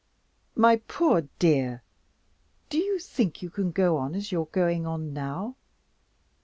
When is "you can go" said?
3.43-3.97